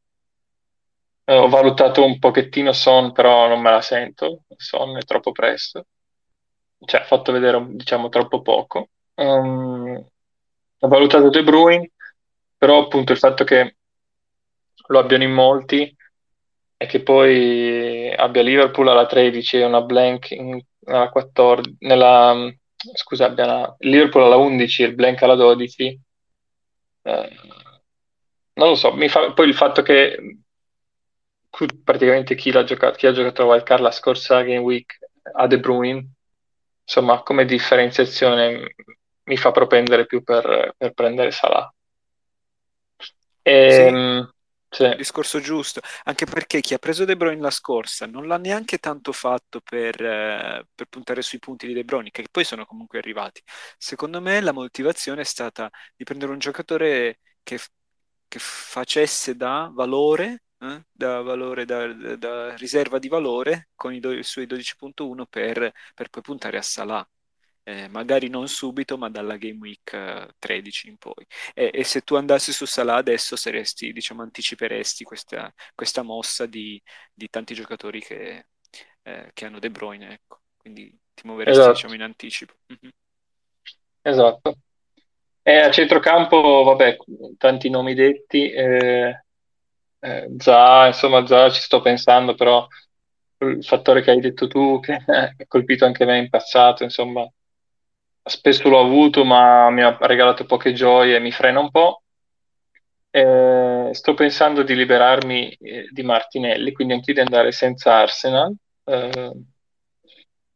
[1.27, 4.43] Eh, ho valutato un pochettino Son, però non me la sento.
[4.57, 5.87] Son è troppo presto.
[6.79, 8.89] Cioè, ha fatto vedere, diciamo, troppo poco.
[9.15, 10.05] Um,
[10.79, 11.91] ho valutato De Bruyne,
[12.57, 13.74] però appunto il fatto che
[14.87, 15.95] lo abbiano in molti
[16.77, 22.53] e che poi abbia Liverpool alla 13 e una blank in, nella 14, nella,
[22.93, 25.99] scusa, abbia una, Liverpool alla 11 e il blank alla 12.
[27.03, 27.29] Eh,
[28.53, 30.39] non lo so, mi fa, poi il fatto che
[31.83, 34.97] praticamente chi, l'ha giocato, chi ha giocato a Wildcard la scorsa Game Week
[35.33, 36.07] a De Bruyne,
[36.83, 38.75] insomma, come differenziazione
[39.23, 41.73] mi fa propendere più per, per prendere Salah.
[43.41, 44.33] E, ehm,
[44.75, 44.95] sì, sì.
[44.95, 49.11] discorso giusto, anche perché chi ha preso De Bruyne la scorsa non l'ha neanche tanto
[49.11, 53.41] fatto per, eh, per, puntare sui punti di De Bruyne, che poi sono comunque arrivati.
[53.77, 57.59] Secondo me la motivazione è stata di prendere un giocatore che,
[58.27, 64.11] che facesse da valore, eh, da, valore da, da, riserva di valore con i, do,
[64.11, 67.07] i suoi 12.1 per, per poi puntare a Salah
[67.67, 71.25] eh, magari non subito, ma dalla Game Week 13 eh, in poi.
[71.55, 76.81] E, e, se tu andassi su Salah adesso saresti, diciamo, anticiperesti questa, questa mossa di,
[77.11, 78.45] di, tanti giocatori che,
[79.01, 80.41] eh, che, hanno De Bruyne, ecco.
[80.57, 81.75] Quindi ti muoveresti, esatto.
[81.75, 82.53] diciamo, in anticipo.
[82.71, 82.91] Mm-hmm.
[84.03, 84.57] Esatto.
[85.41, 86.97] E a centrocampo, vabbè,
[87.37, 89.23] tanti nomi detti, eh,
[89.99, 92.67] eh, già, insomma, già ci sto pensando, però
[93.39, 97.27] il fattore che hai detto tu, che ha colpito anche me in passato, insomma,
[98.25, 102.01] spesso l'ho avuto, ma mi ha regalato poche gioie e mi frena un po'.
[103.11, 109.31] Eh, sto pensando di liberarmi eh, di Martinelli, quindi anche di andare senza Arsenal eh,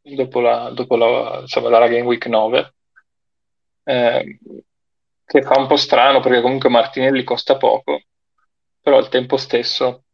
[0.02, 2.74] dopo, la, dopo la, insomma, la Game Week 9,
[3.84, 4.38] eh,
[5.24, 8.02] che fa un po' strano perché comunque Martinelli costa poco,
[8.80, 10.04] però al tempo stesso,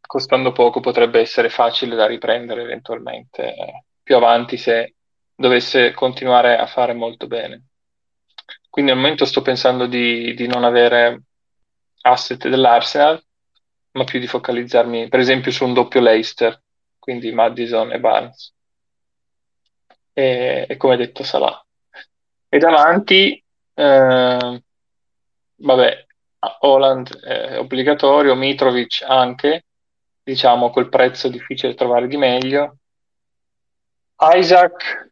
[0.00, 4.94] costando poco, potrebbe essere facile da riprendere eventualmente eh, più avanti se
[5.34, 7.66] dovesse continuare a fare molto bene.
[8.68, 11.24] Quindi al momento sto pensando di, di non avere
[12.02, 13.22] asset dell'Arsenal,
[13.92, 16.58] ma più di focalizzarmi, per esempio, su un doppio Leicester,
[16.98, 18.54] quindi Madison e Barnes.
[20.12, 21.62] E, e come detto Salah.
[22.48, 23.42] E davanti,
[23.74, 24.62] eh,
[25.56, 26.06] vabbè,
[26.60, 29.66] Holland è obbligatorio, Mitrovic anche,
[30.22, 32.76] diciamo quel prezzo difficile trovare di meglio.
[34.18, 35.11] Isaac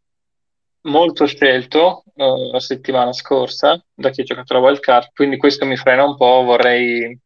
[0.83, 5.66] molto scelto uh, la settimana scorsa da chi ha giocato la wild card, quindi questo
[5.66, 7.19] mi frena un po', vorrei,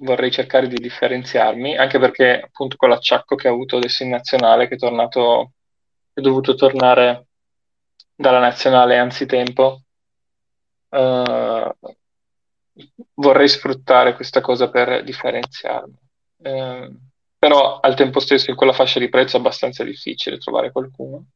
[0.00, 4.68] vorrei cercare di differenziarmi, anche perché appunto con l'acciacco che ha avuto adesso in nazionale,
[4.68, 5.52] che è tornato,
[6.12, 7.26] è dovuto tornare
[8.14, 9.82] dalla nazionale anzitempo,
[10.90, 11.74] uh,
[13.14, 15.98] vorrei sfruttare questa cosa per differenziarmi.
[16.36, 16.96] Uh,
[17.38, 21.26] però al tempo stesso in quella fascia di prezzo è abbastanza difficile trovare qualcuno.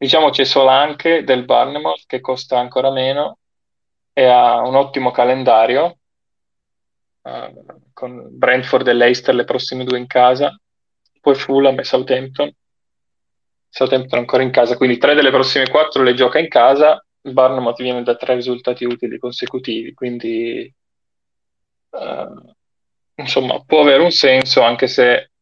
[0.00, 3.38] Diciamo c'è Solanke del Barnemouth che costa ancora meno
[4.12, 5.98] e ha un ottimo calendario
[7.22, 10.56] uh, con Brentford e Leicester le prossime due in casa,
[11.20, 12.54] poi Fulham e Southampton.
[13.68, 17.04] Southampton ancora in casa, quindi tre delle prossime quattro le gioca in casa.
[17.22, 20.72] Il Barnemouth viene da tre risultati utili consecutivi, quindi
[21.90, 22.54] uh,
[23.16, 25.32] insomma può avere un senso anche se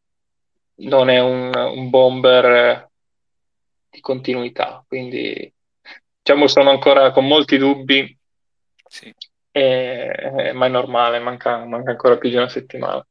[0.77, 2.91] non è un, un bomber
[3.97, 4.85] di continuità.
[4.87, 5.53] Quindi
[6.23, 8.17] diciamo sono ancora con molti dubbi,
[8.87, 9.13] sì.
[9.51, 13.05] e, ma è normale, manca, manca ancora più di una settimana.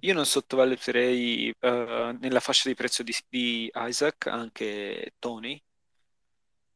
[0.00, 5.60] Io non sottovaluterei uh, nella fascia di prezzo di, di Isaac anche Tony,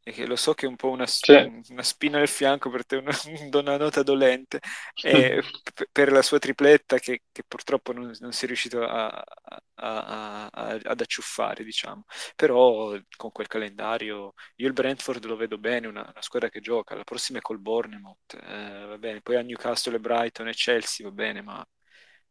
[0.05, 1.35] e che lo so che è un po' una, sì.
[1.69, 3.13] una spina nel fianco per te, una,
[3.53, 4.61] una nota dolente,
[5.01, 5.43] e
[5.75, 9.09] p- per la sua tripletta che, che purtroppo non, non si è riuscito a,
[9.75, 12.05] a, a, ad acciuffare, diciamo.
[12.37, 16.95] Però con quel calendario io il Brentford lo vedo bene, una, una squadra che gioca,
[16.95, 21.07] la prossima è col Bournemouth, eh, va bene, poi a Newcastle e Brighton e Chelsea,
[21.07, 21.65] va bene, ma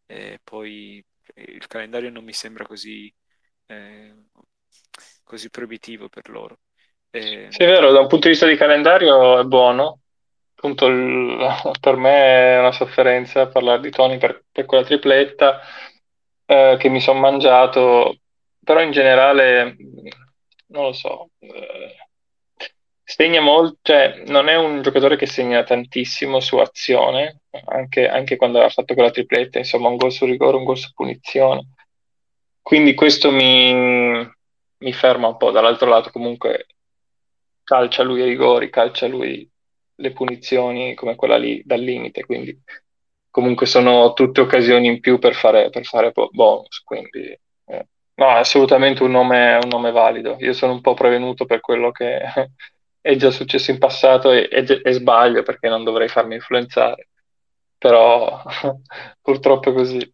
[0.05, 1.03] eh, poi
[1.35, 3.13] il calendario non mi sembra così,
[3.67, 4.15] eh,
[5.23, 6.59] così proibitivo per loro.
[7.11, 7.47] E...
[7.49, 9.99] Sì, è vero, da un punto di vista di calendario è buono.
[10.55, 11.37] Appunto, il-
[11.79, 15.59] per me è una sofferenza parlare di Tony per, per quella tripletta
[16.45, 18.19] eh, che mi sono mangiato,
[18.63, 19.75] però in generale,
[20.67, 21.95] non lo so, eh,
[23.03, 28.57] segna molto, cioè non è un giocatore che segna tantissimo su azione, anche, anche quando
[28.57, 31.67] aveva fatto quella tripletta, insomma, un gol su rigore, un gol su punizione.
[32.61, 35.51] Quindi questo mi, mi ferma un po'.
[35.51, 36.65] Dall'altro lato, comunque,
[37.63, 39.49] calcia lui i rigori, calcia lui
[39.95, 42.59] le punizioni come quella lì dal limite, quindi
[43.29, 47.87] comunque sono tutte occasioni in più per fare, per fare bonus, quindi eh.
[48.15, 50.35] no, è assolutamente un nome, un nome valido.
[50.39, 52.19] Io sono un po' prevenuto per quello che
[53.01, 57.09] è già successo in passato e, e, e sbaglio perché non dovrei farmi influenzare,
[57.77, 58.43] però
[59.21, 60.13] purtroppo è così.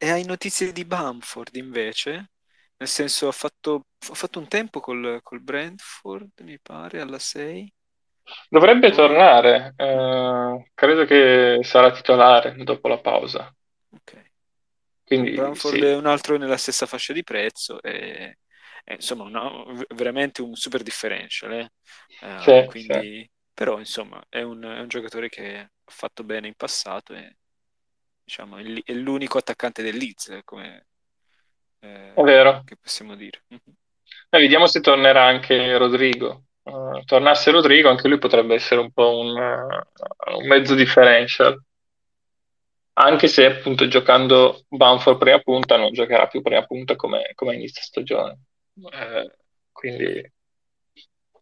[0.00, 2.30] E hai notizie di Bamford invece?
[2.78, 7.72] Nel senso, ha fatto, ha fatto un tempo col, col Brentford, mi pare, alla 6.
[8.48, 13.52] Dovrebbe tornare, eh, credo che sarà titolare dopo la pausa.
[13.90, 14.30] Ok.
[15.04, 15.80] Quindi, Bamford sì.
[15.80, 18.38] è un altro nella stessa fascia di prezzo e,
[18.84, 19.64] e insomma no,
[19.94, 21.52] veramente un super differential.
[21.52, 21.72] Eh?
[22.20, 23.30] Uh, sì, quindi, sì.
[23.54, 27.38] Però insomma è un, è un, giocatore che ha fatto bene in passato e
[28.22, 30.87] diciamo, è l'unico attaccante del Leeds, come,
[31.80, 32.62] eh, è vero.
[32.64, 33.42] che possiamo dire.
[33.52, 33.76] Mm-hmm.
[34.30, 36.44] Eh, vediamo se tornerà anche Rodrigo.
[36.62, 41.58] Uh, tornasse Rodrigo, anche lui potrebbe essere un po' un, uh, un mezzo differential.
[42.94, 47.80] Anche se appunto giocando Banford prima punta non giocherà più prima punta come, come inizio
[47.82, 48.38] stagione.
[48.92, 49.36] Eh,
[49.72, 50.32] quindi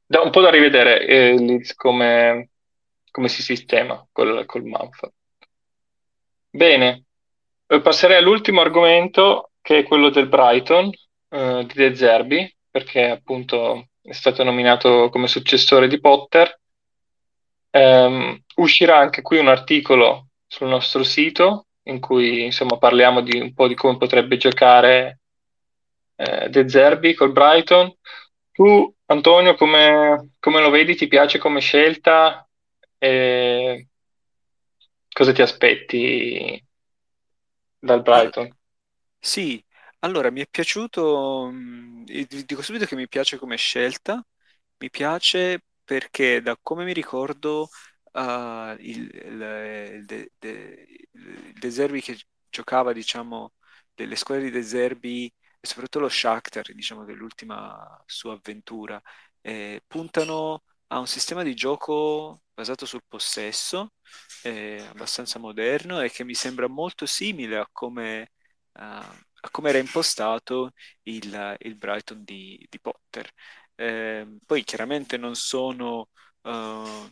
[0.07, 2.51] da un po' da rivedere eh, come,
[3.11, 5.13] come si sistema col, col Manfred.
[6.51, 7.05] Bene,
[7.67, 10.89] eh, passerei all'ultimo argomento che è quello del Brighton
[11.29, 16.57] eh, di De Zerbi, perché appunto è stato nominato come successore di Potter.
[17.71, 23.53] Um, uscirà anche qui un articolo sul nostro sito in cui insomma parliamo di un
[23.55, 25.19] po' di come potrebbe giocare
[26.15, 27.93] eh, De Zerbi col Brighton.
[28.53, 30.95] Tu, Antonio, come, come lo vedi?
[30.95, 32.49] Ti piace come scelta?
[32.99, 33.89] E
[35.13, 36.65] cosa ti aspetti
[37.81, 38.57] dal Brighton?
[39.29, 39.63] Sì,
[40.01, 42.05] allora mi è piaciuto, mm,
[42.45, 44.25] dico subito che mi piace come scelta,
[44.79, 47.69] mi piace perché da come mi ricordo
[48.13, 48.21] uh,
[48.79, 52.17] il, il, il, il, De Zerbi che
[52.49, 53.55] giocava, diciamo,
[53.95, 55.27] delle squadre di De Zerbi
[55.61, 59.01] e soprattutto lo Shakhtar, diciamo, dell'ultima sua avventura,
[59.41, 63.93] eh, puntano a un sistema di gioco basato sul possesso,
[64.45, 68.31] eh, abbastanza moderno e che mi sembra molto simile a come,
[68.79, 70.73] a come era impostato
[71.05, 73.29] il, il Brighton di, di Potter.
[73.75, 76.09] Eh, poi chiaramente non sono,
[76.43, 76.51] uh,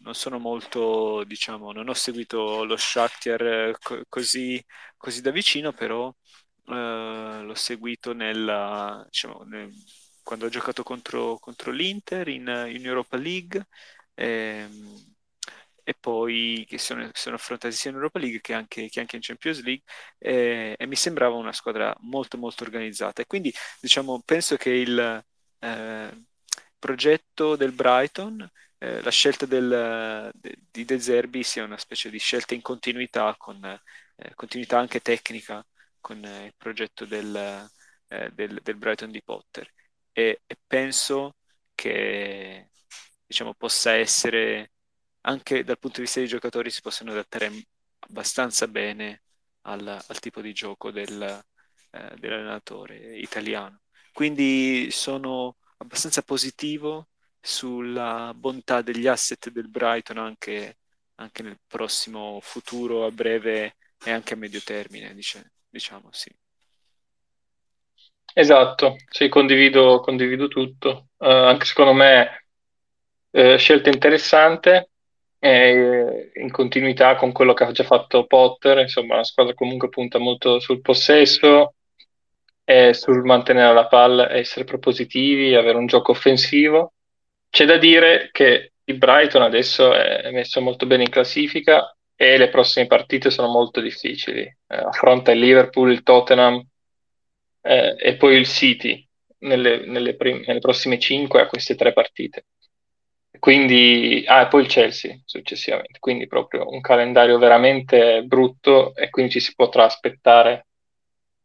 [0.00, 4.62] non sono molto, diciamo, non ho seguito lo Shakhtar co- così,
[4.96, 6.12] così da vicino, però
[6.66, 9.70] Uh, l'ho seguito nella, diciamo, nel,
[10.22, 13.66] quando ho giocato contro, contro l'Inter in, in, Europa League
[14.14, 15.13] ehm,
[15.84, 19.22] e poi che sono, sono, affrontati sia in Europa League che anche, che anche in
[19.22, 19.84] Champions League
[20.18, 23.22] e, e, mi sembrava una squadra molto molto organizzata.
[23.22, 25.24] E quindi diciamo penso che il
[25.58, 26.24] eh,
[26.78, 32.18] progetto del Brighton eh, la scelta del, de, di De Zerbi sia una specie di
[32.18, 33.62] scelta in continuità con
[34.16, 35.64] eh, continuità anche tecnica
[36.00, 37.68] con il progetto del,
[38.08, 39.70] eh, del, del, Brighton di Potter.
[40.12, 41.36] E, e penso
[41.74, 42.70] che
[43.26, 44.72] diciamo, possa essere
[45.26, 47.50] anche dal punto di vista dei giocatori si possono adattare
[48.00, 49.22] abbastanza bene
[49.62, 51.22] al, al tipo di gioco del,
[51.90, 53.80] eh, dell'allenatore italiano.
[54.12, 57.08] Quindi sono abbastanza positivo
[57.40, 60.78] sulla bontà degli asset del Brighton anche,
[61.16, 66.30] anche nel prossimo futuro a breve e anche a medio termine, dice, diciamo, sì.
[68.36, 71.08] Esatto, sì, condivido, condivido tutto.
[71.18, 72.46] Uh, anche secondo me
[73.30, 74.90] uh, scelta interessante,
[75.44, 80.18] eh, in continuità con quello che ha già fatto Potter, insomma, la squadra comunque punta
[80.18, 81.74] molto sul possesso
[82.64, 86.94] e sul mantenere la palla, essere propositivi, avere un gioco offensivo.
[87.50, 92.48] C'è da dire che il Brighton adesso è messo molto bene in classifica e le
[92.48, 94.40] prossime partite sono molto difficili.
[94.40, 96.66] Eh, affronta il Liverpool, il Tottenham
[97.60, 99.06] eh, e poi il City
[99.40, 102.46] nelle, nelle, prim- nelle prossime 5 a queste tre partite.
[103.38, 105.98] Quindi, ah, e poi il Chelsea successivamente.
[105.98, 110.66] Quindi proprio un calendario veramente brutto e quindi ci si potrà aspettare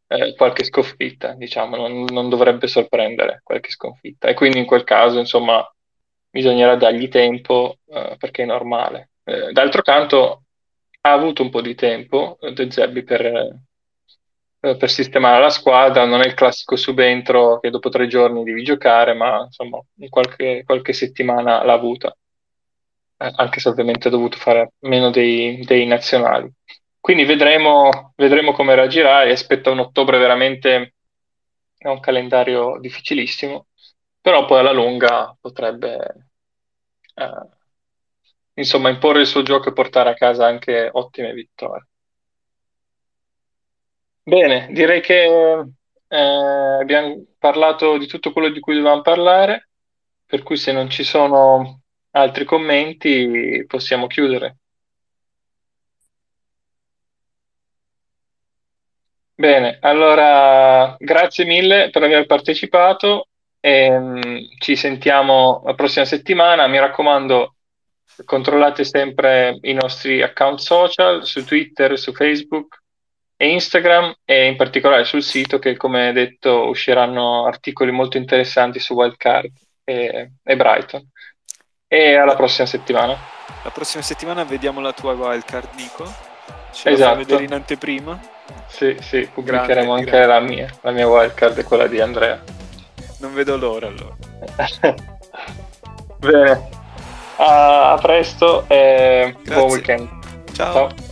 [0.08, 4.28] eh, qualche sconfitta, diciamo, non, non dovrebbe sorprendere qualche sconfitta.
[4.28, 5.64] E quindi in quel caso, insomma,
[6.30, 9.10] bisognerà dargli tempo eh, perché è normale.
[9.24, 10.44] Eh, d'altro canto,
[11.02, 13.54] ha avuto un po' di tempo De Zerbi per,
[14.60, 18.62] eh, per sistemare la squadra, non è il classico subentro che dopo tre giorni devi
[18.62, 22.14] giocare, ma insomma qualche, qualche settimana l'ha avuta,
[23.18, 26.50] eh, anche se ovviamente ha dovuto fare meno dei, dei nazionali.
[27.00, 30.94] Quindi vedremo, vedremo come reagirà e aspetta un ottobre veramente,
[31.78, 33.66] è un calendario difficilissimo,
[34.20, 36.28] però poi alla lunga potrebbe
[37.14, 37.48] eh,
[38.54, 41.89] insomma imporre il suo gioco e portare a casa anche ottime vittorie.
[44.30, 45.24] Bene, direi che
[46.06, 49.70] eh, abbiamo parlato di tutto quello di cui dovevamo parlare,
[50.24, 51.80] per cui se non ci sono
[52.12, 54.58] altri commenti possiamo chiudere.
[59.34, 63.26] Bene, allora grazie mille per aver partecipato
[63.58, 64.20] e um,
[64.60, 66.68] ci sentiamo la prossima settimana.
[66.68, 67.56] Mi raccomando,
[68.24, 72.79] controllate sempre i nostri account social su Twitter, su Facebook
[73.42, 78.92] e Instagram e in particolare sul sito che come detto usciranno articoli molto interessanti su
[78.92, 79.50] Wildcard
[79.82, 81.08] e, e Brighton.
[81.88, 83.16] E alla prossima settimana.
[83.64, 86.04] La prossima settimana vediamo la tua Wildcard, Nico.
[86.70, 87.10] Ce esatto.
[87.12, 88.20] la vedere in anteprima.
[88.66, 90.26] Sì, sì, pubblicheremo grande, anche grande.
[90.26, 92.42] la mia, la mia wildcard e quella di Andrea.
[93.20, 94.16] Non vedo l'ora allora.
[96.18, 96.68] Bene,
[97.38, 99.54] a presto e Grazie.
[99.54, 100.08] buon weekend.
[100.52, 100.72] Ciao.
[100.72, 101.09] Ciao.